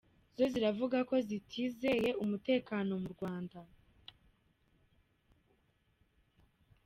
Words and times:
Zo 0.35 0.45
ziravuga 0.53 0.97
ko 1.09 1.15
zitizeye 1.27 2.09
umutekano 2.23 2.93
mu 3.03 3.09
Rwanda. 3.15 3.59